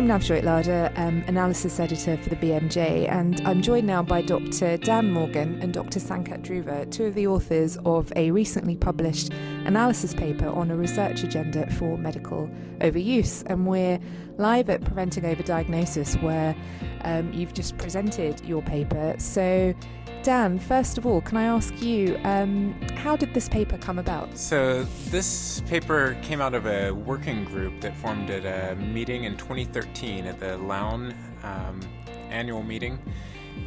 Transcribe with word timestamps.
I'm 0.00 0.08
Navjoyt 0.08 0.44
Ladher, 0.44 0.90
um, 0.96 1.22
analysis 1.26 1.78
editor 1.78 2.16
for 2.16 2.30
the 2.30 2.36
BMJ, 2.36 3.06
and 3.10 3.38
I'm 3.46 3.60
joined 3.60 3.86
now 3.86 4.02
by 4.02 4.22
Dr. 4.22 4.78
Dan 4.78 5.12
Morgan 5.12 5.58
and 5.60 5.74
Dr. 5.74 6.00
Sanket 6.00 6.40
Dhruva, 6.40 6.90
two 6.90 7.04
of 7.04 7.14
the 7.14 7.26
authors 7.26 7.76
of 7.84 8.10
a 8.16 8.30
recently 8.30 8.76
published 8.76 9.30
analysis 9.66 10.14
paper 10.14 10.48
on 10.48 10.70
a 10.70 10.74
research 10.74 11.22
agenda 11.22 11.70
for 11.72 11.98
medical 11.98 12.48
overuse. 12.78 13.42
And 13.44 13.66
we're 13.66 14.00
live 14.38 14.70
at 14.70 14.82
Preventing 14.82 15.24
Overdiagnosis, 15.24 16.22
where 16.22 16.56
um, 17.02 17.30
you've 17.34 17.52
just 17.52 17.76
presented 17.76 18.42
your 18.46 18.62
paper. 18.62 19.14
So, 19.18 19.74
Dan, 20.22 20.58
first 20.58 20.98
of 20.98 21.06
all, 21.06 21.22
can 21.22 21.38
I 21.38 21.44
ask 21.44 21.80
you, 21.80 22.20
um, 22.24 22.74
how 22.94 23.16
did 23.16 23.32
this 23.32 23.48
paper 23.48 23.78
come 23.78 23.98
about? 23.98 24.36
So, 24.36 24.82
this 25.08 25.62
paper 25.62 26.18
came 26.20 26.42
out 26.42 26.52
of 26.52 26.66
a 26.66 26.90
working 26.90 27.46
group 27.46 27.80
that 27.80 27.96
formed 27.96 28.28
at 28.28 28.44
a 28.44 28.76
meeting 28.76 29.24
in 29.24 29.38
2013 29.38 30.26
at 30.26 30.38
the 30.38 30.58
Lown 30.58 31.14
um, 31.42 31.80
annual 32.28 32.62
meeting. 32.62 32.98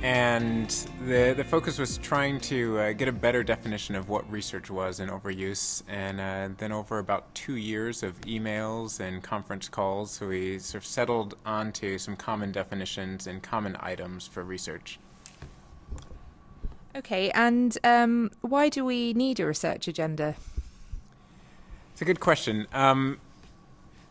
And 0.03 0.70
the, 1.08 1.34
the 1.35 1.44
focus 1.44 1.80
was 1.80 1.97
trying 1.97 2.39
to 2.41 2.77
uh, 2.77 2.94
get 2.94 3.08
a 3.08 3.11
better 3.11 3.44
definition 3.44 3.95
of 3.95 4.09
what 4.09 4.30
research 4.31 4.70
was 4.70 4.99
in 4.99 5.09
overuse. 5.09 5.81
And 5.88 6.20
uh, 6.22 6.49
then, 6.58 6.72
over 6.72 6.99
about 6.99 7.33
two 7.33 7.55
years 7.55 8.03
of 8.03 8.22
emails 8.22 8.99
and 8.99 9.23
conference 9.23 9.70
calls, 9.70 10.22
we 10.22 10.59
sort 10.59 10.83
of 10.83 10.88
settled 10.88 11.35
onto 11.47 11.97
some 11.97 12.16
common 12.16 12.52
definitions 12.52 13.25
and 13.25 13.41
common 13.41 13.75
items 13.80 14.27
for 14.27 14.44
research. 14.44 14.99
Okay, 16.95 17.31
and 17.31 17.75
um, 17.83 18.31
why 18.41 18.70
do 18.70 18.85
we 18.85 19.13
need 19.13 19.39
a 19.39 19.47
research 19.47 19.88
agenda? 19.88 20.35
It's 21.91 22.02
a 22.02 22.05
good 22.05 22.19
question. 22.19 22.67
Um, 22.71 23.19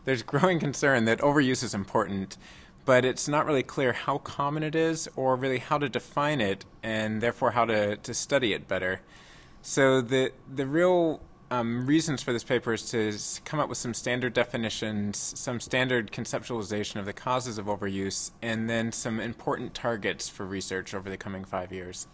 there's 0.05 0.23
growing 0.35 0.59
concern 0.59 1.05
that 1.05 1.21
overuse 1.21 1.63
is 1.63 1.75
important, 1.75 2.37
but 2.85 3.05
it's 3.05 3.29
not 3.29 3.47
really 3.47 3.63
clear 3.63 3.93
how 3.93 4.19
common 4.19 4.65
it 4.65 4.75
is 4.75 5.09
or 5.15 5.37
really 5.37 5.59
how 5.59 5.79
to 5.79 5.89
define 5.89 6.41
it 6.41 6.65
and 6.83 7.21
therefore 7.21 7.53
how 7.53 7.65
to, 7.67 7.97
to 7.97 8.15
study 8.15 8.53
it 8.53 8.67
better. 8.67 9.01
So 9.63 10.01
the 10.01 10.33
the 10.53 10.67
real 10.67 11.21
um, 11.53 11.87
reasons 11.87 12.21
for 12.21 12.33
this 12.33 12.43
paper 12.43 12.73
is 12.73 12.91
to 12.91 13.13
come 13.45 13.61
up 13.61 13.69
with 13.69 13.79
some 13.79 13.95
standard 13.95 14.33
definitions, 14.33 15.19
some 15.37 15.61
standard 15.61 16.11
conceptualization 16.11 16.97
of 16.97 17.05
the 17.05 17.13
causes 17.13 17.59
of 17.59 17.67
overuse, 17.67 18.33
and 18.41 18.69
then 18.69 18.91
some 18.91 19.21
important 19.21 19.73
targets 19.73 20.29
for 20.29 20.45
research 20.45 20.95
over 20.95 21.09
the 21.09 21.17
coming 21.17 21.45
five 21.45 21.71
years. 21.71 22.09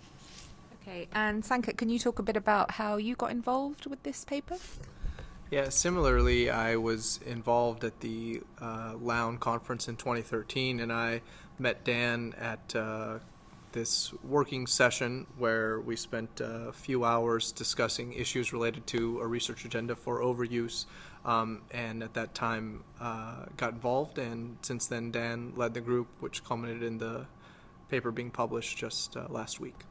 Okay, 0.89 1.06
and 1.12 1.42
Sanket, 1.42 1.77
can 1.77 1.91
you 1.91 1.98
talk 1.98 2.19
a 2.19 2.22
bit 2.22 2.36
about 2.36 2.70
how 2.70 2.97
you 2.97 3.14
got 3.14 3.31
involved 3.31 3.84
with 3.84 4.03
this 4.05 4.25
paper? 4.25 4.56
Yeah, 5.50 5.69
similarly, 5.69 6.48
I 6.48 6.77
was 6.77 7.20
involved 7.27 7.84
at 7.84 8.00
the 8.00 8.41
uh, 8.58 8.94
Lown 8.98 9.36
conference 9.36 9.86
in 9.86 9.97
2013, 9.97 10.81
and 10.81 10.91
I 10.91 11.20
met 11.59 11.84
Dan 11.84 12.33
at 12.39 12.75
uh, 12.75 13.19
this 13.72 14.14
working 14.25 14.66
session 14.66 15.27
where 15.36 15.78
we 15.78 15.94
spent 15.94 16.41
a 16.41 16.72
few 16.72 17.05
hours 17.05 17.53
discussing 17.53 18.14
issues 18.14 18.55
related 18.55 18.86
to 18.86 19.20
a 19.20 19.27
research 19.27 19.66
agenda 19.66 19.94
for 19.94 20.20
overuse. 20.20 20.86
Um, 21.22 21.61
and 21.70 22.03
at 22.03 22.14
that 22.14 22.34
time, 22.34 22.83
uh, 22.98 23.44
got 23.59 23.75
involved, 23.75 24.16
and 24.16 24.56
since 24.62 24.86
then, 24.86 25.11
Dan 25.11 25.53
led 25.55 25.75
the 25.75 25.83
group, 25.83 26.09
which 26.20 26.42
culminated 26.44 26.83
in 26.83 26.97
the 26.97 27.27
paper 27.91 28.11
being 28.11 28.31
published 28.31 28.78
just 28.78 29.19
uh, 29.19 29.27
last 29.28 29.61
week. 29.61 29.84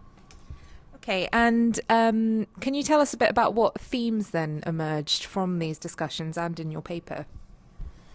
Okay, 1.07 1.29
and 1.31 1.79
um, 1.87 2.47
can 2.59 2.73
you 2.73 2.83
tell 2.83 2.99
us 2.99 3.13
a 3.13 3.17
bit 3.17 3.29
about 3.29 3.53
what 3.53 3.79
themes 3.79 4.31
then 4.31 4.61
emerged 4.65 5.23
from 5.23 5.59
these 5.59 5.79
discussions 5.79 6.37
and 6.37 6.59
in 6.59 6.69
your 6.69 6.81
paper? 6.81 7.25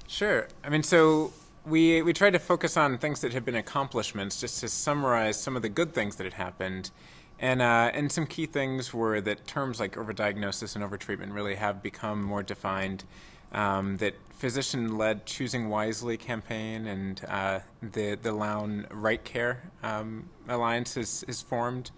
Sure. 0.06 0.46
I 0.62 0.68
mean, 0.68 0.82
so 0.82 1.32
we 1.64 2.02
we 2.02 2.12
tried 2.12 2.34
to 2.34 2.38
focus 2.38 2.76
on 2.76 2.98
things 2.98 3.22
that 3.22 3.32
had 3.32 3.46
been 3.46 3.54
accomplishments, 3.54 4.38
just 4.38 4.60
to 4.60 4.69
summarize 4.69 5.41
some 5.41 5.56
of 5.56 5.62
the 5.62 5.70
good 5.70 5.94
things 5.94 6.16
that 6.16 6.25
had 6.25 6.34
happened, 6.34 6.91
and 7.38 7.62
uh, 7.62 7.91
and 7.94 8.12
some 8.12 8.26
key 8.26 8.44
things 8.44 8.92
were 8.92 9.22
that 9.22 9.47
terms 9.47 9.81
like 9.81 9.94
overdiagnosis 9.94 10.76
and 10.76 10.84
overtreatment 10.84 11.32
really 11.32 11.54
have 11.54 11.82
become 11.82 12.22
more 12.22 12.42
defined. 12.42 13.04
Um, 13.52 13.97
that 13.98 14.14
physician-led 14.31 15.25
choosing 15.25 15.70
wisely 15.70 16.19
campaign 16.19 16.86
and 16.86 17.25
uh, 17.26 17.60
the 17.81 18.19
the 18.20 18.32
Lown 18.32 18.86
Right 18.91 19.25
Care 19.25 19.70
um, 19.82 20.28
Alliance 20.47 20.98
is, 20.98 21.25
is 21.26 21.41
formed. 21.41 21.91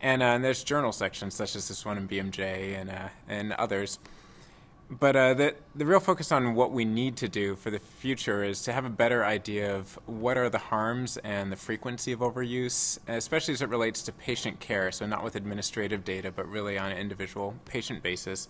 And, 0.00 0.22
uh, 0.22 0.26
and, 0.26 0.44
there's 0.44 0.62
journal 0.62 0.92
sections 0.92 1.34
such 1.34 1.56
as 1.56 1.68
this 1.68 1.84
one 1.84 1.96
in 1.96 2.06
BMJ 2.06 2.78
and 2.80 2.90
uh, 2.90 3.08
and 3.28 3.52
others. 3.54 3.98
But 4.88 5.16
uh, 5.16 5.34
the 5.34 5.54
the 5.74 5.84
real 5.84 5.98
focus 5.98 6.30
on 6.30 6.54
what 6.54 6.70
we 6.70 6.84
need 6.84 7.16
to 7.16 7.28
do 7.28 7.56
for 7.56 7.70
the 7.70 7.80
future 7.80 8.44
is 8.44 8.62
to 8.62 8.72
have 8.72 8.84
a 8.84 8.90
better 8.90 9.24
idea 9.24 9.74
of 9.74 9.98
what 10.06 10.38
are 10.38 10.48
the 10.48 10.58
harms 10.58 11.16
and 11.18 11.50
the 11.50 11.56
frequency 11.56 12.12
of 12.12 12.20
overuse, 12.20 12.98
especially 13.08 13.54
as 13.54 13.62
it 13.62 13.68
relates 13.68 14.02
to 14.02 14.12
patient 14.12 14.60
care. 14.60 14.92
So 14.92 15.06
not 15.06 15.24
with 15.24 15.34
administrative 15.34 16.04
data, 16.04 16.30
but 16.30 16.48
really 16.48 16.78
on 16.78 16.92
an 16.92 16.98
individual 16.98 17.54
patient 17.64 18.02
basis. 18.02 18.48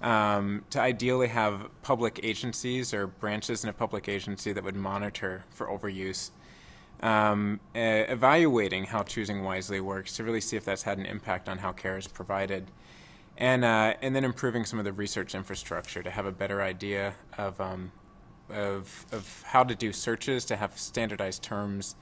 Um, 0.00 0.64
to 0.70 0.80
ideally 0.80 1.26
have 1.26 1.68
public 1.82 2.20
agencies 2.22 2.94
or 2.94 3.08
branches 3.08 3.64
in 3.64 3.68
a 3.68 3.72
public 3.72 4.08
agency 4.08 4.52
that 4.52 4.62
would 4.62 4.76
monitor 4.76 5.44
for 5.50 5.66
overuse 5.66 6.30
um, 7.00 7.60
uh, 7.74 7.78
evaluating 7.78 8.84
how 8.84 9.02
choosing 9.02 9.44
wisely 9.44 9.80
works 9.80 10.16
to 10.16 10.24
really 10.24 10.40
see 10.40 10.56
if 10.56 10.64
that's 10.64 10.82
had 10.82 10.98
an 10.98 11.06
impact 11.06 11.48
on 11.48 11.58
how 11.58 11.72
care 11.72 11.96
is 11.96 12.08
provided, 12.08 12.70
and 13.36 13.64
uh, 13.64 13.94
and 14.02 14.14
then 14.14 14.24
improving 14.24 14.64
some 14.64 14.78
of 14.78 14.84
the 14.84 14.92
research 14.92 15.34
infrastructure 15.34 16.02
to 16.02 16.10
have 16.10 16.26
a 16.26 16.32
better 16.32 16.60
idea 16.62 17.14
of 17.36 17.60
um, 17.60 17.92
of 18.50 19.06
of 19.12 19.42
how 19.46 19.62
to 19.62 19.74
do 19.74 19.92
searches, 19.92 20.44
to 20.46 20.56
have 20.56 20.76
standardized 20.78 21.42
terms, 21.42 21.94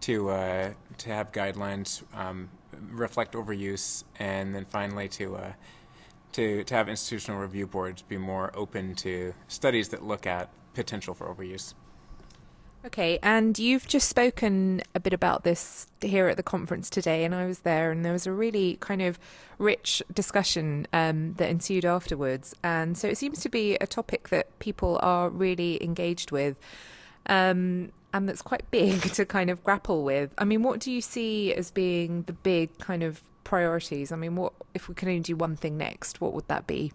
to 0.00 0.30
uh, 0.30 0.72
to 0.98 1.10
have 1.10 1.30
guidelines 1.32 2.02
um, 2.14 2.48
reflect 2.90 3.34
overuse, 3.34 4.04
and 4.18 4.54
then 4.54 4.64
finally 4.64 5.08
to 5.08 5.36
uh, 5.36 5.52
to 6.32 6.64
to 6.64 6.74
have 6.74 6.88
institutional 6.88 7.40
review 7.40 7.66
boards 7.66 8.02
be 8.02 8.18
more 8.18 8.50
open 8.54 8.94
to 8.96 9.32
studies 9.48 9.88
that 9.90 10.02
look 10.02 10.26
at 10.26 10.48
potential 10.74 11.14
for 11.14 11.32
overuse. 11.32 11.74
Okay, 12.82 13.18
and 13.22 13.58
you've 13.58 13.86
just 13.86 14.08
spoken 14.08 14.80
a 14.94 15.00
bit 15.00 15.12
about 15.12 15.44
this 15.44 15.86
here 16.00 16.28
at 16.28 16.38
the 16.38 16.42
conference 16.42 16.88
today, 16.88 17.24
and 17.24 17.34
I 17.34 17.44
was 17.44 17.60
there, 17.60 17.90
and 17.90 18.04
there 18.04 18.14
was 18.14 18.26
a 18.26 18.32
really 18.32 18.78
kind 18.80 19.02
of 19.02 19.18
rich 19.58 20.02
discussion 20.12 20.86
um, 20.94 21.34
that 21.34 21.50
ensued 21.50 21.84
afterwards. 21.84 22.54
And 22.62 22.96
so 22.96 23.06
it 23.06 23.18
seems 23.18 23.40
to 23.40 23.50
be 23.50 23.74
a 23.76 23.86
topic 23.86 24.30
that 24.30 24.58
people 24.60 24.98
are 25.02 25.28
really 25.28 25.82
engaged 25.84 26.30
with, 26.30 26.56
um, 27.26 27.92
and 28.14 28.26
that's 28.26 28.40
quite 28.40 28.70
big 28.70 29.02
to 29.12 29.26
kind 29.26 29.50
of 29.50 29.62
grapple 29.62 30.02
with. 30.02 30.32
I 30.38 30.44
mean, 30.44 30.62
what 30.62 30.80
do 30.80 30.90
you 30.90 31.02
see 31.02 31.52
as 31.52 31.70
being 31.70 32.22
the 32.22 32.32
big 32.32 32.78
kind 32.78 33.02
of 33.02 33.20
priorities? 33.44 34.10
I 34.10 34.16
mean, 34.16 34.36
what 34.36 34.54
if 34.72 34.88
we 34.88 34.94
can 34.94 35.08
only 35.08 35.20
do 35.20 35.36
one 35.36 35.54
thing 35.54 35.76
next? 35.76 36.22
What 36.22 36.32
would 36.32 36.48
that 36.48 36.66
be? 36.66 36.92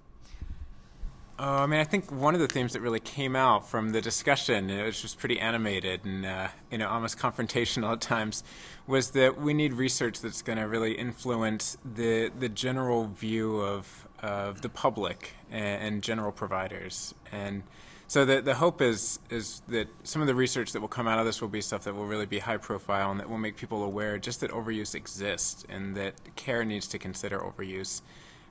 Uh, 1.38 1.64
I 1.64 1.66
mean, 1.66 1.82
I 1.82 1.84
think 1.84 2.10
one 2.14 2.34
of 2.34 2.40
the 2.40 2.48
themes 2.48 2.74
that 2.74 2.82
really 2.82 3.02
came 3.02 3.36
out 3.36 3.68
from 3.68 3.90
the 3.90 4.00
discussion, 4.00 4.70
it 4.70 4.86
was 4.86 5.02
just 5.02 5.20
pretty 5.20 5.38
animated 5.38 6.06
and 6.06 6.26
uh, 6.26 6.48
you 6.72 6.78
know 6.78 6.88
almost 6.88 7.18
confrontational 7.18 7.92
at 7.92 8.00
times, 8.00 8.42
was 8.88 9.12
that 9.12 9.42
we 9.42 9.54
need 9.54 9.74
research 9.74 10.22
that's 10.22 10.42
going 10.42 10.58
to 10.58 10.66
really 10.66 10.94
influence 10.94 11.78
the 11.84 12.32
the 12.40 12.48
general 12.48 13.08
view 13.08 13.60
of 13.60 14.08
of 14.22 14.62
the 14.62 14.70
public 14.70 15.34
and, 15.52 15.82
and 15.84 16.04
general 16.04 16.32
providers. 16.32 17.14
And 17.34 17.64
so 18.08 18.24
the 18.24 18.42
the 18.42 18.56
hope 18.56 18.82
is 18.82 19.20
is 19.30 19.62
that 19.68 19.90
some 20.04 20.22
of 20.22 20.28
the 20.28 20.36
research 20.36 20.72
that 20.72 20.80
will 20.80 20.88
come 20.88 21.06
out 21.06 21.20
of 21.20 21.26
this 21.26 21.42
will 21.42 21.50
be 21.50 21.60
stuff 21.60 21.84
that 21.84 21.96
will 21.96 22.06
really 22.06 22.26
be 22.26 22.40
high 22.40 22.58
profile 22.58 23.12
and 23.12 23.20
that 23.20 23.30
will 23.30 23.38
make 23.38 23.58
people 23.58 23.84
aware 23.84 24.18
just 24.18 24.40
that 24.40 24.52
overuse 24.52 24.96
exists 24.96 25.66
and 25.68 25.98
that 25.98 26.14
care 26.38 26.64
needs 26.64 26.88
to 26.88 26.98
consider 26.98 27.40
overuse 27.40 28.02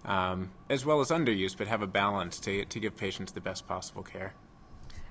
um, 0.05 0.51
as 0.69 0.85
well 0.85 1.01
as 1.01 1.09
underuse, 1.09 1.57
but 1.57 1.67
have 1.67 1.83
a 1.83 1.87
balance 1.87 2.39
to, 2.41 2.65
to 2.65 2.81
give 2.81 2.97
patients 2.97 3.33
the 3.33 3.41
best 3.41 3.67
possible 3.67 4.03
care. 4.03 4.35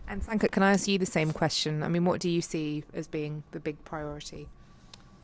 And 0.07 0.21
Sanket, 0.21 0.51
can 0.51 0.63
I 0.63 0.73
ask 0.73 0.87
you 0.87 0.97
the 0.97 1.05
same 1.05 1.31
question? 1.31 1.81
I 1.81 1.87
mean, 1.87 2.05
what 2.05 2.19
do 2.19 2.29
you 2.29 2.41
see 2.41 2.83
as 2.93 3.07
being 3.07 3.43
the 3.51 3.59
big 3.59 3.83
priority? 3.85 4.49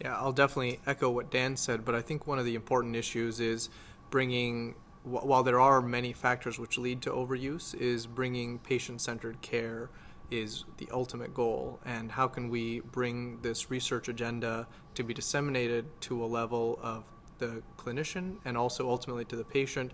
Yeah, 0.01 0.15
I'll 0.15 0.31
definitely 0.31 0.79
echo 0.87 1.09
what 1.09 1.29
Dan 1.29 1.57
said, 1.57 1.83
but 1.83 1.93
I 1.93 2.01
think 2.01 2.25
one 2.25 2.39
of 2.39 2.45
the 2.45 2.55
important 2.55 2.95
issues 2.95 3.41
is 3.41 3.69
bringing, 4.09 4.75
while 5.03 5.43
there 5.43 5.59
are 5.59 5.81
many 5.81 6.13
factors 6.13 6.57
which 6.57 6.77
lead 6.77 7.01
to 7.01 7.11
overuse, 7.11 7.75
is 7.75 8.07
bringing 8.07 8.59
patient 8.59 9.01
centered 9.01 9.41
care 9.41 9.89
is 10.31 10.63
the 10.77 10.87
ultimate 10.91 11.33
goal. 11.33 11.79
And 11.85 12.11
how 12.11 12.27
can 12.27 12.49
we 12.49 12.79
bring 12.79 13.41
this 13.41 13.69
research 13.69 14.07
agenda 14.07 14.67
to 14.95 15.03
be 15.03 15.13
disseminated 15.13 15.85
to 16.01 16.23
a 16.23 16.27
level 16.27 16.79
of 16.81 17.03
the 17.39 17.61
clinician 17.77 18.37
and 18.45 18.57
also 18.57 18.89
ultimately 18.89 19.25
to 19.25 19.35
the 19.35 19.43
patient 19.43 19.91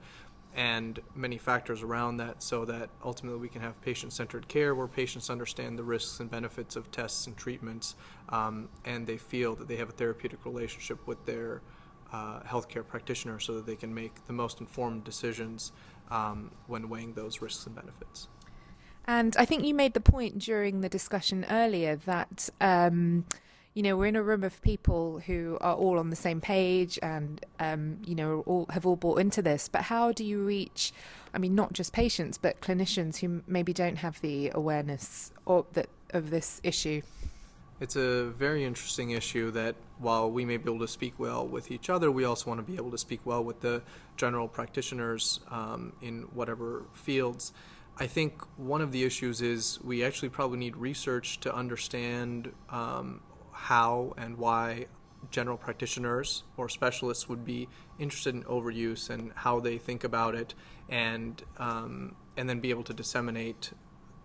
and 0.56 1.02
many 1.16 1.38
factors 1.38 1.82
around 1.82 2.18
that 2.18 2.42
so 2.42 2.64
that 2.64 2.90
ultimately 3.04 3.40
we 3.40 3.50
can 3.50 3.62
have 3.62 3.80
patient 3.82 4.14
centered 4.14 4.48
care 4.48 4.74
where 4.74 4.88
patients 4.88 5.30
understand 5.30 5.78
the 5.78 5.84
risks 5.84 6.20
and 6.20 6.32
benefits 6.32 6.76
of 6.76 6.90
tests 6.92 7.28
and 7.28 7.36
treatments 7.36 7.96
um, 8.30 8.70
and 8.86 9.06
they 9.06 9.18
feel 9.18 9.56
that 9.56 9.68
they 9.68 9.76
have 9.76 9.90
a 9.90 9.94
therapeutic 9.94 10.46
relationship 10.46 11.06
with 11.08 11.24
their 11.26 11.62
uh, 12.14 12.40
healthcare 12.42 12.86
practitioner 12.88 13.40
so 13.40 13.54
that 13.54 13.66
they 13.66 13.76
can 13.76 13.94
make 13.94 14.26
the 14.28 14.34
most 14.34 14.62
informed 14.62 15.04
decisions 15.04 15.72
um, 16.10 16.52
when 16.68 16.88
weighing 16.88 17.14
those 17.14 17.42
risks 17.42 17.66
and 17.66 17.76
benefits. 17.76 18.28
And 19.06 19.36
I 19.38 19.46
think 19.46 19.66
you 19.66 19.74
made 19.74 19.94
the 19.94 20.00
point 20.00 20.40
during 20.40 20.82
the 20.82 20.90
discussion 20.90 21.46
earlier 21.50 21.96
that, 21.96 22.50
um, 22.60 23.26
you 23.76 23.84
know, 23.84 23.98
we're 23.98 24.06
in 24.06 24.16
a 24.16 24.24
room 24.24 24.44
of 24.46 24.62
people 24.62 25.20
who 25.20 25.58
are 25.60 25.76
all 25.76 26.00
on 26.00 26.10
the 26.10 26.16
same 26.16 26.40
page 26.40 26.98
and, 27.04 27.46
um, 27.60 27.98
you 28.06 28.16
know, 28.16 28.42
all 28.46 28.66
have 28.70 28.86
all 28.86 28.96
bought 28.96 29.20
into 29.20 29.42
this. 29.42 29.68
But 29.68 29.84
how 29.84 30.14
do 30.14 30.24
you 30.24 30.44
reach, 30.44 30.94
I 31.34 31.40
mean, 31.40 31.56
not 31.56 31.74
just 31.74 31.92
patients, 31.92 32.38
but 32.38 32.62
clinicians 32.62 33.18
who 33.18 33.44
maybe 33.46 33.74
don't 33.74 33.98
have 33.98 34.22
the 34.22 34.50
awareness 34.56 35.34
or 35.46 35.66
that 35.74 35.90
of 36.12 36.30
this 36.30 36.62
issue? 36.64 37.02
It's 37.82 37.98
a 37.98 38.28
very 38.28 38.64
interesting 38.64 39.10
issue 39.10 39.52
that 39.52 39.76
while 40.00 40.32
we 40.32 40.46
may 40.46 40.56
be 40.56 40.72
able 40.72 40.80
to 40.80 40.88
speak 40.88 41.20
well 41.20 41.46
with 41.46 41.70
each 41.70 41.90
other, 41.90 42.10
we 42.10 42.24
also 42.24 42.50
want 42.50 42.66
to 42.66 42.72
be 42.72 42.78
able 42.78 42.92
to 42.92 42.98
speak 42.98 43.20
well 43.26 43.44
with 43.44 43.60
the 43.60 43.82
general 44.16 44.48
practitioners 44.48 45.42
um, 45.52 45.92
in 46.02 46.22
whatever 46.34 46.84
fields. 46.94 47.52
I 47.98 48.08
think 48.08 48.42
one 48.56 48.80
of 48.80 48.94
the 48.94 49.04
issues 49.04 49.42
is 49.42 49.82
we 49.84 50.06
actually 50.06 50.30
probably 50.30 50.60
need 50.60 50.78
research 50.78 51.42
to 51.42 51.54
understand 51.54 52.54
um, 52.70 53.20
how 53.56 54.14
and 54.18 54.38
why 54.38 54.86
general 55.32 55.58
practitioners 55.58 56.44
or 56.58 56.70
specialists 56.70 57.28
would 57.28 57.44
be 57.44 57.68
interested 57.98 58.36
in 58.36 58.44
overuse 58.44 59.10
and 59.10 59.32
how 59.36 59.60
they 59.60 59.78
think 59.78 60.04
about 60.04 60.36
it, 60.36 60.54
and 60.90 61.42
um, 61.58 62.16
and 62.38 62.50
then 62.50 62.60
be 62.60 62.70
able 62.70 62.84
to 62.84 62.94
disseminate 62.94 63.72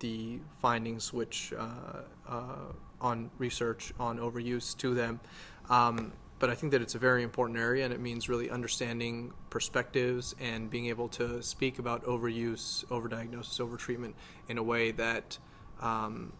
the 0.01 0.41
findings 0.61 1.13
which 1.13 1.53
uh, 1.57 2.03
uh, 2.29 2.73
on 3.01 3.31
research 3.39 3.93
on 3.99 4.19
overuse 4.19 4.77
to 4.77 4.95
them. 4.95 5.21
Um, 5.69 6.13
but 6.39 6.49
I 6.49 6.55
think 6.55 6.73
that 6.73 6.81
it's 6.81 6.95
a 6.95 6.99
very 6.99 7.23
important 7.23 7.59
area, 7.59 7.85
and 7.85 7.93
it 7.93 8.01
means 8.01 8.29
really 8.29 8.51
understanding 8.51 9.33
perspectives 9.51 10.35
and 10.41 10.71
being 10.71 10.87
able 10.87 11.09
to 11.09 11.43
speak 11.43 11.79
about 11.79 12.03
overuse, 12.05 12.85
overdiagnosis, 12.87 13.61
overtreatment 13.61 14.15
in 14.49 14.57
a 14.57 14.63
way 14.63 14.91
that 14.93 15.39
um, 15.81 16.33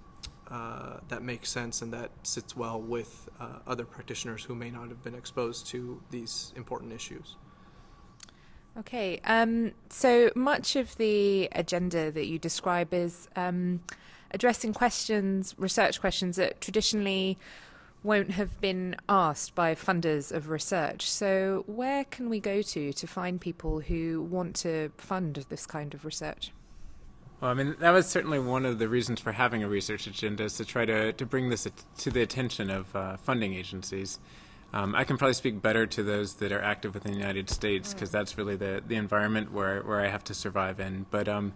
uh, 0.51 0.99
that 1.09 1.23
makes 1.23 1.49
sense 1.49 1.81
and 1.81 1.93
that 1.93 2.11
sits 2.23 2.57
well 2.57 2.81
with 2.81 3.29
uh, 3.39 3.59
other 3.67 3.85
practitioners 3.85 4.45
who 4.45 4.55
may 4.55 4.71
not 4.71 4.89
have 4.89 5.03
been 5.05 5.15
exposed 5.15 5.67
to 5.69 6.03
these 6.11 6.53
important 6.57 6.93
issues. 6.93 7.37
Okay, 8.79 9.21
um, 9.25 9.73
so 9.89 10.31
much 10.35 10.77
of 10.77 10.97
the 10.97 11.49
agenda 11.53 12.11
that 12.11 12.27
you 12.27 12.39
describe 12.39 12.95
is 12.95 13.29
um, 13.37 13.81
addressing 14.31 14.73
questions, 14.73 15.55
research 15.59 16.01
questions 16.01 16.37
that 16.37 16.61
traditionally 16.61 17.37
won't 18.03 18.31
have 18.33 18.61
been 18.61 18.97
asked 19.09 19.55
by 19.55 19.75
funders 19.75 20.33
of 20.33 20.49
research. 20.49 21.11
So, 21.11 21.65
where 21.67 22.05
can 22.05 22.31
we 22.31 22.41
go 22.41 22.63
to 22.63 22.93
to 22.93 23.07
find 23.07 23.41
people 23.41 23.81
who 23.81 24.23
want 24.23 24.57
to 24.57 24.91
fund 24.97 25.45
this 25.49 25.67
kind 25.67 25.93
of 25.93 26.05
research? 26.05 26.53
Well, 27.41 27.51
I 27.51 27.55
mean, 27.55 27.75
that 27.81 27.91
was 27.91 28.07
certainly 28.07 28.39
one 28.39 28.67
of 28.67 28.79
the 28.79 28.89
reasons 28.89 29.19
for 29.19 29.33
having 29.33 29.63
a 29.63 29.69
research 29.69 30.07
agenda 30.07 30.45
is 30.45 30.59
to 30.59 30.65
try 30.67 30.85
to, 30.85 31.13
to 31.15 31.25
bring 31.27 31.49
this 31.49 31.67
to 31.99 32.11
the 32.11 32.21
attention 32.21 32.69
of 32.69 32.95
uh, 32.95 33.17
funding 33.17 33.55
agencies. 33.55 34.19
Um, 34.73 34.95
I 34.95 35.05
can 35.05 35.17
probably 35.17 35.35
speak 35.35 35.63
better 35.63 35.87
to 35.87 36.03
those 36.03 36.35
that 36.35 36.53
are 36.53 36.61
active 36.61 36.95
within 36.95 37.13
the 37.13 37.19
United 37.19 37.49
States 37.49 37.95
because 37.95 38.11
that's 38.11 38.37
really 38.37 38.57
the, 38.57 38.83
the 38.87 38.95
environment 38.95 39.53
where, 39.53 39.81
where 39.83 40.01
I 40.01 40.09
have 40.09 40.23
to 40.25 40.35
survive 40.35 40.81
in. 40.81 41.07
But 41.11 41.29
um, 41.29 41.55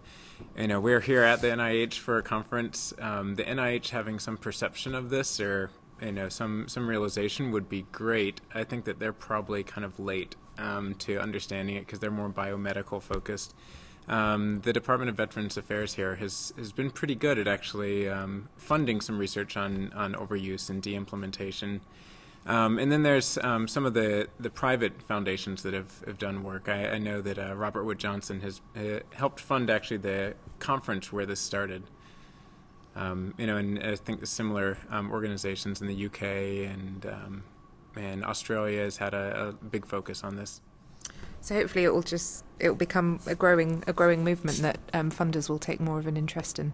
you 0.57 0.67
know, 0.67 0.79
we're 0.79 0.99
here 0.99 1.23
at 1.23 1.41
the 1.41 1.47
NIH 1.47 1.93
for 1.93 2.17
a 2.17 2.23
conference. 2.23 2.93
Um, 2.99 3.35
the 3.35 3.43
NIH 3.43 3.89
having 3.89 4.19
some 4.19 4.37
perception 4.37 4.95
of 4.95 5.09
this 5.11 5.39
or 5.39 5.69
you 6.01 6.11
know 6.11 6.27
some 6.27 6.67
some 6.67 6.89
realization 6.89 7.51
would 7.51 7.69
be 7.69 7.85
great. 7.93 8.41
I 8.53 8.65
think 8.65 8.83
that 8.83 8.99
they're 8.99 9.13
probably 9.13 9.63
kind 9.63 9.85
of 9.85 9.97
late 9.97 10.35
um, 10.57 10.95
to 10.95 11.17
understanding 11.19 11.77
it 11.77 11.85
because 11.85 11.99
they're 11.99 12.11
more 12.11 12.29
biomedical 12.29 13.01
focused. 13.01 13.55
Um, 14.07 14.61
the 14.61 14.71
Department 14.71 15.09
of 15.09 15.17
Veterans 15.17 15.57
Affairs 15.57 15.95
here 15.95 16.15
has 16.15 16.53
has 16.57 16.71
been 16.71 16.91
pretty 16.91 17.15
good 17.15 17.39
at 17.39 17.47
actually 17.47 18.07
um, 18.07 18.49
funding 18.57 19.01
some 19.01 19.17
research 19.17 19.57
on 19.57 19.91
on 19.93 20.13
overuse 20.13 20.69
and 20.69 20.81
de-implementation. 20.81 21.81
Um, 22.47 22.77
and 22.77 22.91
then 22.91 23.01
there's 23.01 23.39
um, 23.39 23.67
some 23.67 23.87
of 23.87 23.95
the, 23.95 24.27
the 24.39 24.51
private 24.51 25.01
foundations 25.01 25.63
that 25.63 25.73
have, 25.73 26.03
have 26.05 26.19
done 26.19 26.43
work. 26.43 26.69
I, 26.69 26.89
I 26.91 26.97
know 26.99 27.19
that 27.19 27.39
uh, 27.39 27.55
Robert 27.55 27.85
Wood 27.85 27.97
Johnson 27.97 28.41
has 28.41 28.61
uh, 28.75 28.99
helped 29.15 29.39
fund 29.39 29.71
actually 29.71 29.97
the 29.97 30.35
conference 30.59 31.11
where 31.11 31.25
this 31.25 31.39
started. 31.39 31.81
Um, 32.95 33.33
you 33.39 33.47
know, 33.47 33.57
and 33.57 33.81
I 33.81 33.95
think 33.95 34.19
the 34.19 34.27
similar 34.27 34.77
um, 34.91 35.11
organizations 35.11 35.81
in 35.81 35.87
the 35.87 36.05
UK 36.05 36.21
and 36.71 37.05
and 37.95 38.25
Australia 38.25 38.81
has 38.81 38.97
had 38.97 39.13
a, 39.13 39.47
a, 39.47 39.51
big 39.53 39.85
focus 39.85 40.23
on 40.23 40.35
this. 40.35 40.61
So 41.45 41.53
hopefully 41.53 41.85
it 41.85 41.93
will 41.93 42.01
just 42.01 42.43
it 42.59 42.69
will 42.69 42.75
become 42.75 43.19
a 43.27 43.35
growing 43.35 43.83
a 43.85 43.93
growing 43.93 44.23
movement 44.23 44.57
that 44.63 44.79
um, 44.95 45.11
funders 45.11 45.47
will 45.47 45.59
take 45.59 45.79
more 45.79 45.99
of 45.99 46.07
an 46.07 46.17
interest 46.17 46.57
in. 46.57 46.73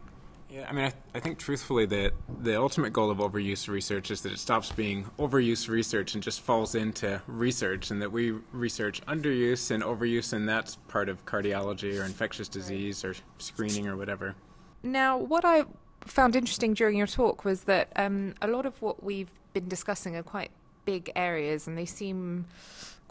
Yeah, 0.50 0.66
I 0.70 0.72
mean, 0.72 0.86
I, 0.86 0.90
th- 0.90 1.04
I 1.14 1.20
think 1.20 1.40
truthfully 1.40 1.86
that 1.88 2.14
the 2.42 2.58
ultimate 2.58 2.94
goal 2.94 3.12
of 3.12 3.18
overuse 3.18 3.68
research 3.68 4.12
is 4.12 4.22
that 4.22 4.32
it 4.32 4.40
stops 4.40 4.72
being 4.72 5.10
overuse 5.20 5.68
research 5.68 6.14
and 6.14 6.24
just 6.24 6.40
falls 6.40 6.74
into 6.74 7.22
research, 7.28 7.92
and 7.92 8.02
that 8.02 8.14
we 8.14 8.32
research 8.54 9.02
underuse 9.08 9.72
and 9.72 9.84
overuse, 9.84 10.32
and 10.32 10.48
that's 10.48 10.78
part 10.88 11.10
of 11.10 11.26
cardiology 11.26 12.00
or 12.00 12.06
infectious 12.06 12.48
disease 12.48 13.04
or 13.04 13.14
screening 13.40 13.88
or 13.88 13.98
whatever. 13.98 14.36
Now, 14.84 15.18
what 15.18 15.44
I 15.44 15.66
found 16.00 16.38
interesting 16.38 16.76
during 16.76 16.96
your 16.96 17.08
talk 17.08 17.44
was 17.44 17.66
that 17.66 17.92
um, 17.98 18.36
a 18.42 18.48
lot 18.48 18.66
of 18.66 18.82
what 18.82 19.04
we've 19.04 19.32
been 19.52 19.68
discussing 19.68 20.16
are 20.16 20.24
quite 20.24 20.52
big 20.86 21.12
areas, 21.14 21.68
and 21.68 21.78
they 21.78 21.86
seem 21.86 22.46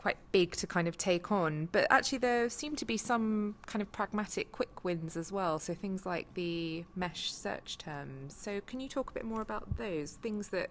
quite 0.01 0.17
big 0.33 0.53
to 0.53 0.67
kind 0.67 0.89
of 0.89 0.97
take 0.97 1.31
on. 1.31 1.69
But 1.73 1.87
actually, 1.91 2.19
there 2.19 2.49
seem 2.49 2.75
to 2.77 2.87
be 2.87 2.97
some 2.97 3.57
kind 3.67 3.83
of 3.83 3.93
pragmatic 3.93 4.51
quick 4.51 4.83
wins 4.83 5.15
as 5.15 5.31
well. 5.31 5.59
So 5.59 5.75
things 5.75 6.07
like 6.07 6.33
the 6.33 6.85
MeSH 6.97 7.31
search 7.31 7.77
terms. 7.77 8.35
So 8.35 8.63
can 8.63 8.81
you 8.81 8.89
talk 8.89 9.11
a 9.11 9.13
bit 9.13 9.25
more 9.25 9.43
about 9.43 9.77
those 9.77 10.13
things 10.13 10.49
that 10.49 10.71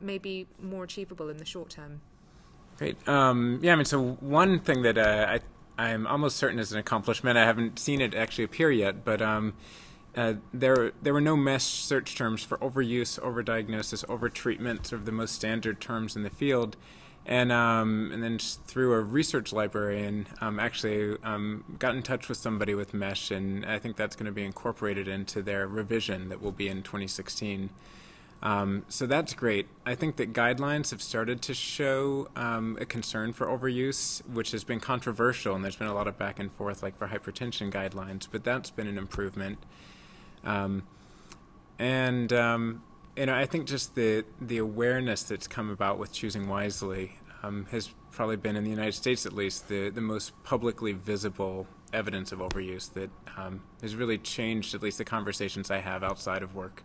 may 0.00 0.18
be 0.18 0.46
more 0.62 0.84
achievable 0.84 1.28
in 1.28 1.38
the 1.38 1.44
short 1.44 1.70
term? 1.70 2.00
Great. 2.78 2.96
Um, 3.08 3.58
yeah, 3.60 3.72
I 3.72 3.76
mean, 3.76 3.86
so 3.86 4.12
one 4.20 4.60
thing 4.60 4.82
that 4.82 4.96
uh, 4.96 5.26
I 5.28 5.40
I'm 5.76 6.06
almost 6.06 6.36
certain 6.36 6.60
is 6.60 6.72
an 6.72 6.78
accomplishment. 6.78 7.36
I 7.36 7.44
haven't 7.44 7.78
seen 7.78 8.00
it 8.00 8.14
actually 8.14 8.44
appear 8.44 8.70
yet, 8.70 9.04
but 9.04 9.20
um, 9.20 9.54
uh, 10.14 10.34
there 10.54 10.92
there 11.02 11.12
were 11.12 11.20
no 11.20 11.36
MeSH 11.36 11.64
search 11.64 12.14
terms 12.14 12.44
for 12.44 12.56
overuse, 12.58 13.18
overdiagnosis, 13.18 14.04
overtreatment, 14.06 14.86
sort 14.86 15.00
of 15.00 15.06
the 15.06 15.12
most 15.12 15.34
standard 15.34 15.80
terms 15.80 16.14
in 16.14 16.22
the 16.22 16.30
field 16.30 16.76
and 17.26 17.52
um, 17.52 18.10
and 18.12 18.22
then 18.22 18.38
through 18.38 18.94
a 18.94 19.00
research 19.00 19.52
librarian, 19.52 20.26
um, 20.40 20.58
actually 20.58 21.16
um, 21.22 21.64
got 21.78 21.94
in 21.94 22.02
touch 22.02 22.28
with 22.28 22.38
somebody 22.38 22.74
with 22.74 22.92
MeSH, 22.92 23.30
and 23.30 23.64
I 23.64 23.78
think 23.78 23.96
that's 23.96 24.16
going 24.16 24.26
to 24.26 24.32
be 24.32 24.44
incorporated 24.44 25.06
into 25.06 25.42
their 25.42 25.66
revision 25.68 26.28
that 26.30 26.40
will 26.40 26.52
be 26.52 26.68
in 26.68 26.82
2016. 26.82 27.70
Um, 28.42 28.84
so 28.88 29.06
that's 29.06 29.34
great. 29.34 29.66
I 29.84 29.94
think 29.94 30.16
that 30.16 30.32
guidelines 30.32 30.90
have 30.92 31.02
started 31.02 31.42
to 31.42 31.54
show 31.54 32.28
um, 32.36 32.78
a 32.80 32.86
concern 32.86 33.34
for 33.34 33.46
overuse, 33.46 34.26
which 34.26 34.52
has 34.52 34.64
been 34.64 34.80
controversial, 34.80 35.54
and 35.54 35.62
there's 35.62 35.76
been 35.76 35.88
a 35.88 35.94
lot 35.94 36.08
of 36.08 36.16
back 36.16 36.38
and 36.38 36.50
forth, 36.50 36.82
like 36.82 36.96
for 36.96 37.08
hypertension 37.08 37.70
guidelines, 37.70 38.26
but 38.30 38.42
that's 38.42 38.70
been 38.70 38.86
an 38.86 38.96
improvement. 38.96 39.58
Um, 40.42 40.84
and 43.16 43.30
I 43.30 43.46
think 43.46 43.66
just 43.66 43.94
the 43.94 44.24
the 44.40 44.58
awareness 44.58 45.22
that's 45.22 45.46
come 45.46 45.70
about 45.70 45.98
with 45.98 46.12
choosing 46.12 46.48
wisely 46.48 47.18
um, 47.42 47.66
has 47.70 47.90
probably 48.10 48.36
been 48.36 48.56
in 48.56 48.64
the 48.64 48.70
United 48.70 48.94
States, 48.94 49.26
at 49.26 49.32
least, 49.32 49.68
the 49.68 49.90
the 49.90 50.00
most 50.00 50.32
publicly 50.44 50.92
visible 50.92 51.66
evidence 51.92 52.32
of 52.32 52.38
overuse 52.38 52.92
that 52.92 53.10
um, 53.36 53.62
has 53.82 53.96
really 53.96 54.18
changed 54.18 54.74
at 54.74 54.82
least 54.82 54.98
the 54.98 55.04
conversations 55.04 55.70
I 55.70 55.78
have 55.78 56.04
outside 56.04 56.42
of 56.42 56.54
work. 56.54 56.84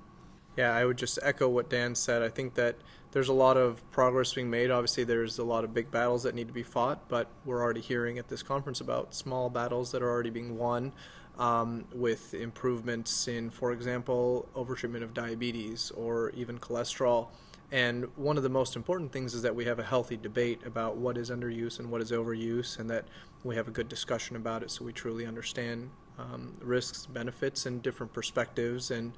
Yeah, 0.58 0.72
I 0.74 0.86
would 0.86 0.98
just 0.98 1.20
echo 1.22 1.50
what 1.50 1.70
Dan 1.70 1.96
said. 1.96 2.22
I 2.22 2.30
think 2.30 2.56
that 2.56 2.78
there's 3.12 3.28
a 3.28 3.34
lot 3.34 3.58
of 3.58 3.90
progress 3.92 4.34
being 4.34 4.50
made. 4.50 4.72
Obviously, 4.72 5.04
there's 5.04 5.38
a 5.38 5.44
lot 5.44 5.64
of 5.64 5.74
big 5.74 5.92
battles 5.92 6.24
that 6.24 6.34
need 6.34 6.48
to 6.48 6.54
be 6.54 6.64
fought, 6.64 7.08
but 7.10 7.28
we're 7.44 7.62
already 7.62 7.82
hearing 7.82 8.18
at 8.18 8.30
this 8.30 8.42
conference 8.42 8.82
about 8.82 9.14
small 9.14 9.50
battles 9.50 9.92
that 9.92 10.02
are 10.02 10.10
already 10.10 10.30
being 10.30 10.58
won 10.58 10.94
um, 11.38 11.86
with 11.94 12.34
improvements 12.34 13.28
in, 13.28 13.50
for 13.50 13.72
example, 13.72 14.48
overtreatment 14.56 15.04
of 15.04 15.14
diabetes 15.14 15.92
or 15.92 16.30
even 16.32 16.60
cholesterol. 16.60 17.28
And 17.72 18.06
one 18.16 18.38
of 18.38 18.44
the 18.44 18.50
most 18.50 18.76
important 18.76 19.12
things 19.12 19.34
is 19.34 19.42
that 19.42 19.56
we 19.56 19.66
have 19.66 19.80
a 19.80 19.84
healthy 19.84 20.18
debate 20.18 20.62
about 20.66 20.98
what 20.98 21.18
is 21.18 21.30
underuse 21.30 21.80
and 21.80 21.92
what 21.92 22.02
is 22.02 22.12
overuse, 22.12 22.80
and 22.80 22.90
that 22.90 23.06
we 23.44 23.56
have 23.56 23.68
a 23.68 23.72
good 23.72 23.90
discussion 23.90 24.36
about 24.36 24.64
it 24.64 24.72
so 24.72 24.86
we 24.86 24.94
truly 24.94 25.26
understand 25.26 25.90
um, 26.18 26.54
risks, 26.62 27.06
benefits, 27.06 27.66
and 27.66 27.82
different 27.82 28.14
perspectives 28.14 28.92
and 28.92 29.14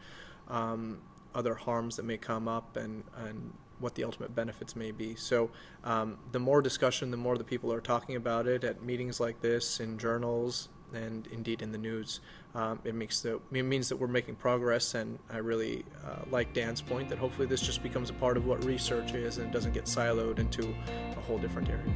um, 0.47 0.99
other 1.35 1.55
harms 1.55 1.97
that 1.97 2.03
may 2.03 2.17
come 2.17 2.47
up 2.47 2.77
and, 2.77 3.03
and 3.15 3.53
what 3.79 3.95
the 3.95 4.03
ultimate 4.03 4.33
benefits 4.33 4.75
may 4.75 4.91
be. 4.91 5.15
So, 5.15 5.51
um, 5.83 6.17
the 6.31 6.39
more 6.39 6.61
discussion, 6.61 7.11
the 7.11 7.17
more 7.17 7.37
the 7.37 7.43
people 7.43 7.71
are 7.71 7.81
talking 7.81 8.15
about 8.15 8.47
it 8.47 8.63
at 8.63 8.81
meetings 8.81 9.19
like 9.19 9.41
this, 9.41 9.79
in 9.79 9.97
journals, 9.99 10.69
and 10.93 11.27
indeed 11.27 11.61
in 11.61 11.71
the 11.71 11.77
news. 11.77 12.19
Um, 12.55 12.79
it 12.83 12.95
makes 12.95 13.21
the 13.21 13.39
it 13.51 13.63
means 13.63 13.89
that 13.89 13.97
we're 13.97 14.07
making 14.07 14.35
progress, 14.35 14.95
and 14.95 15.19
I 15.29 15.37
really 15.37 15.85
uh, 16.05 16.23
like 16.31 16.53
Dan's 16.53 16.81
point 16.81 17.09
that 17.09 17.17
hopefully 17.17 17.47
this 17.47 17.61
just 17.61 17.83
becomes 17.83 18.09
a 18.09 18.13
part 18.13 18.37
of 18.37 18.45
what 18.45 18.63
research 18.63 19.13
is 19.13 19.37
and 19.37 19.51
doesn't 19.51 19.73
get 19.73 19.85
siloed 19.85 20.39
into 20.39 20.73
a 21.17 21.21
whole 21.21 21.37
different 21.37 21.69
area. 21.69 21.93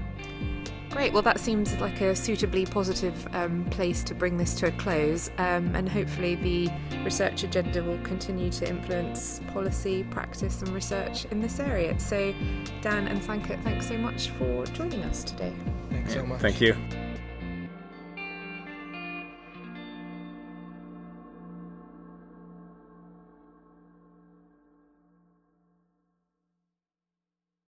Great. 0.91 1.13
Well, 1.13 1.21
that 1.21 1.39
seems 1.39 1.79
like 1.79 2.01
a 2.01 2.13
suitably 2.13 2.65
positive 2.65 3.27
um, 3.33 3.63
place 3.71 4.03
to 4.03 4.13
bring 4.13 4.36
this 4.36 4.53
to 4.55 4.67
a 4.67 4.71
close, 4.74 5.29
um, 5.38 5.74
and 5.74 5.88
hopefully 5.88 6.36
the 6.36 6.69
research 7.05 7.43
agenda 7.43 7.81
will 7.81 7.98
continue 8.00 8.51
to 8.51 8.67
influence 8.67 9.39
policy, 9.53 10.03
practice, 10.12 10.62
and 10.62 10.69
research 10.69 11.25
in 11.31 11.39
this 11.39 11.62
area. 11.62 11.98
So, 11.98 12.33
Dan 12.81 13.07
and 13.07 13.21
Sanket, 13.21 13.63
thanks 13.63 13.88
so 13.88 13.98
much 13.98 14.29
for 14.31 14.65
joining 14.67 15.03
us 15.03 15.24
today. 15.24 15.53
Thanks 15.89 16.13
so 16.13 16.25
much. 16.25 16.41
Thank 16.41 16.60
you. 16.60 16.75